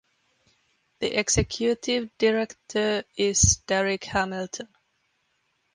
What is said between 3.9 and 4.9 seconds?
Hamilton.